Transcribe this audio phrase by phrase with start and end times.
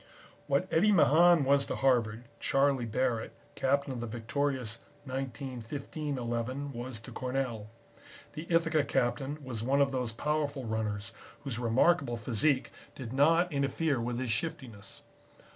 [0.47, 6.99] What Eddie Mahan was to Harvard, Charlie Barrett, Captain of the victorious 1915 Eleven, was
[7.01, 7.69] to Cornell.
[8.33, 11.11] The Ithaca Captain was one of those powerful runners
[11.43, 15.03] whose remarkable physique did not interfere with his shiftiness.